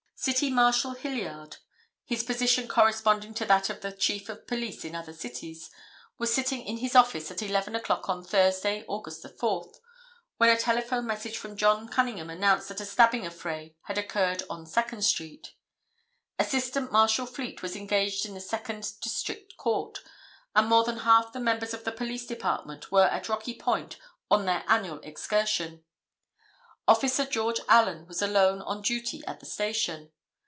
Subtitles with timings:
[0.23, 1.57] City Marshal Hilliard,
[2.05, 5.71] his position corresponding to that of the Chief of Police in other cities,
[6.19, 9.31] was sitting in his office at 11 o'clock on Thursday, Aug.
[9.39, 9.71] 4,
[10.37, 14.67] when a telephone message from John Cunningham announced that a stabbing affray had occurred on
[14.67, 15.55] Second street.
[16.37, 20.03] Assistant Marshal Fleet was engaged in the Second District Court,
[20.55, 23.97] and more than half the members of the police department were at Rocky Point
[24.29, 25.83] on their annual excursion.
[26.87, 30.11] Officer George Allen was alone on duty at the station.